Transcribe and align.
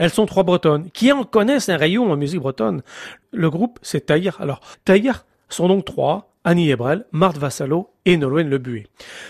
Elles 0.00 0.10
sont 0.10 0.24
trois 0.24 0.44
bretonnes 0.44 0.90
qui 0.94 1.12
en 1.12 1.24
connaissent 1.24 1.68
un 1.68 1.76
rayon 1.76 2.10
en 2.10 2.16
musique 2.16 2.40
bretonne? 2.40 2.80
Le 3.32 3.50
groupe, 3.50 3.78
c'est 3.82 4.06
Taïr. 4.06 4.38
Alors, 4.40 4.60
Taïr 4.86 5.26
sont 5.50 5.68
donc 5.68 5.84
trois. 5.84 6.26
Annie 6.42 6.70
Ebrel, 6.70 7.04
Marthe 7.12 7.36
Vassalo 7.36 7.90
et 8.06 8.16
Nolwenn 8.16 8.48
Lebuet. 8.48 8.86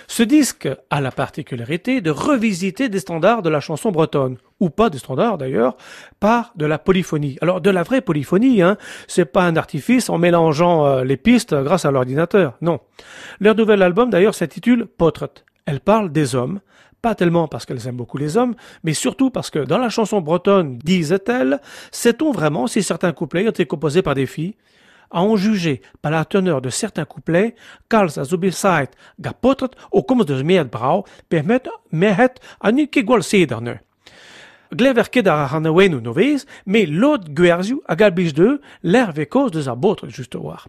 Ce 0.06 0.22
disque 0.22 0.68
a 0.90 1.00
la 1.00 1.10
particularité 1.10 2.00
de 2.00 2.12
revisiter 2.12 2.88
des 2.88 3.00
standards 3.00 3.42
de 3.42 3.50
la 3.50 3.58
chanson 3.58 3.90
bretonne, 3.90 4.36
ou 4.60 4.70
pas 4.70 4.90
des 4.90 4.98
standards 4.98 5.36
d'ailleurs, 5.36 5.76
par 6.20 6.52
de 6.54 6.66
la 6.66 6.78
polyphonie. 6.78 7.36
Alors 7.40 7.60
de 7.60 7.68
la 7.68 7.82
vraie 7.82 8.00
polyphonie, 8.00 8.62
hein, 8.62 8.76
c'est 9.08 9.24
pas 9.24 9.42
un 9.42 9.56
artifice 9.56 10.08
en 10.08 10.18
mélangeant 10.18 10.86
euh, 10.86 11.02
les 11.02 11.16
pistes 11.16 11.52
grâce 11.52 11.84
à 11.84 11.90
l'ordinateur, 11.90 12.56
non. 12.60 12.78
Leur 13.40 13.56
nouvel 13.56 13.82
album 13.82 14.08
d'ailleurs 14.08 14.36
s'intitule 14.36 14.86
Portrait. 14.86 15.30
Elle 15.70 15.78
parle 15.78 16.10
des 16.10 16.34
hommes, 16.34 16.58
pas 17.00 17.14
tellement 17.14 17.46
parce 17.46 17.64
qu'elles 17.64 17.86
aiment 17.86 17.96
beaucoup 17.96 18.18
les 18.18 18.36
hommes, 18.36 18.56
mais 18.82 18.92
surtout 18.92 19.30
parce 19.30 19.50
que 19.50 19.60
dans 19.60 19.78
la 19.78 19.88
chanson 19.88 20.20
bretonne, 20.20 20.78
disait-elle, 20.78 21.60
sait-on 21.92 22.32
vraiment 22.32 22.66
si 22.66 22.82
certains 22.82 23.12
couplets 23.12 23.46
ont 23.46 23.50
été 23.50 23.66
composés 23.66 24.02
par 24.02 24.16
des 24.16 24.26
filles? 24.26 24.56
À 25.12 25.22
en 25.22 25.36
juger 25.36 25.80
par 26.02 26.10
la 26.10 26.24
teneur 26.24 26.60
de 26.60 26.70
certains 26.70 27.04
couplets, 27.04 27.54
Karls 27.88 28.18
a 28.18 28.24
zubisait 28.24 28.90
gapotret 29.20 29.70
komst 30.08 30.26
de 30.26 30.64
brau 30.64 31.04
permet 31.28 31.62
mehet 31.92 32.40
an 32.60 32.76
ikegwal 32.76 33.22
sederne. 33.22 33.78
Gleverket 34.72 35.26
ar 35.26 35.52
hanawenu 35.54 36.00
novez, 36.00 36.46
mais 36.66 36.86
l'autre 36.86 37.28
guerziu 37.28 37.80
a 37.86 37.96
galbich 37.96 38.34
de 38.34 38.60
l'air 38.82 39.12
cause 39.28 39.50
de 39.50 39.62
sa 39.62 39.74
botre, 39.74 40.08
juste 40.08 40.36
voir. 40.36 40.68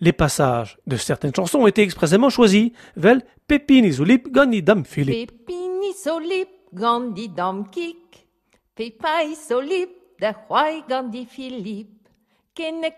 Les 0.00 0.12
passages 0.12 0.78
de 0.86 0.96
certaines 0.96 1.34
chansons 1.34 1.60
ont 1.60 1.66
été 1.66 1.82
expressément 1.82 2.30
choisis, 2.30 2.70
vel 2.96 3.22
Pepini 3.46 3.92
Zulip 3.92 4.28
gandi 4.30 4.62
dam 4.62 4.84
Philippe. 4.84 5.32
Pepini 5.32 5.92
solip 5.92 6.48
gandi 6.72 7.28
dam 7.28 7.68
kik, 7.68 8.26
Pepai 8.74 9.34
solip 9.34 9.90
de 10.20 10.32
Huay 10.48 10.84
gandi 10.88 11.26
Philippe. 11.26 12.08
Kenne 12.54 12.92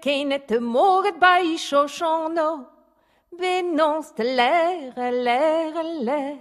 te 0.46 0.58
moret 0.58 1.18
bai 1.20 1.56
chochano, 1.56 2.66
Venons 3.38 4.12
de 4.16 4.24
l'air, 4.24 5.12
l'air, 5.12 5.72
l'air. 6.02 6.36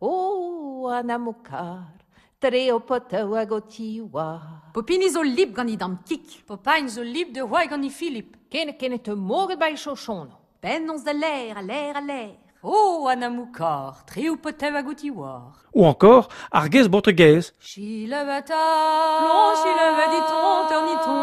Oh, 0.00 0.88
anamukar, 0.90 1.97
treo 2.40 2.80
potau 2.80 3.34
agotiwa. 3.34 4.40
Popini 4.74 5.08
zo 5.10 5.22
lip 5.22 5.54
gant 5.54 5.70
idam 5.70 5.98
kik. 6.06 6.44
Popain 6.46 6.88
zo 6.88 7.02
lip 7.02 7.32
de 7.32 7.40
roi 7.40 7.66
gant 7.68 7.84
i 7.84 7.90
Philip. 7.90 8.36
Kenne 8.50 8.76
kenne 8.78 8.98
te 8.98 9.10
moret 9.14 9.58
bai 9.58 9.76
chochano. 9.76 10.38
Venons 10.62 11.04
de 11.04 11.12
l'air, 11.12 11.62
l'air, 11.62 12.00
l'air. 12.00 12.36
Oh, 12.60 13.06
anamoukar, 13.06 14.04
treo 14.04 14.36
potau 14.36 14.74
agotiwar. 14.74 15.64
Ou 15.72 15.84
encore, 15.84 16.28
Arges 16.50 16.88
Bortegez, 16.88 17.52
Chi 17.60 18.06
levata, 18.08 18.58
plon 19.22 19.54
chi 19.62 19.70
levaditon, 19.78 20.66
terniton. 20.68 21.14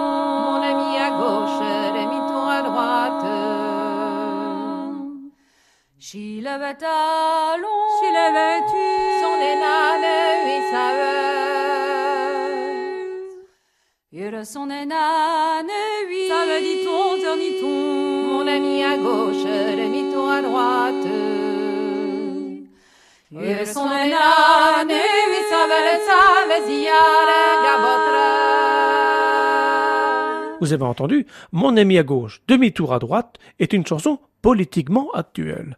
Mon 0.45 0.61
ami 0.63 0.97
à 0.97 1.09
gauche, 1.19 1.59
demi-tour 1.97 2.47
à 2.47 2.61
droite. 2.61 3.27
Chi 5.99 6.39
levata, 6.39 7.57
long, 7.57 7.85
son. 14.45 14.69
Ça 14.69 16.45
veut 16.47 16.61
dit 16.61 16.85
ton, 16.85 17.19
terniton. 17.19 17.67
Mon 17.67 18.47
ami 18.47 18.81
à 18.81 18.97
gauche, 18.97 19.43
demi-tour 19.43 20.29
à 20.29 20.41
droite. 20.41 21.07
Il 23.31 23.67
son 23.67 23.85
énane, 23.85 24.87
oui, 24.87 25.41
ça 25.49 25.65
veut 25.65 25.83
le 25.83 26.05
vous 30.61 30.73
avez 30.73 30.83
entendu, 30.83 31.27
Mon 31.51 31.75
ami 31.75 31.97
à 31.99 32.03
gauche, 32.03 32.41
demi-tour 32.47 32.93
à 32.93 32.99
droite, 32.99 33.35
est 33.59 33.73
une 33.73 33.85
chanson 33.85 34.19
politiquement 34.41 35.11
actuelle. 35.11 35.77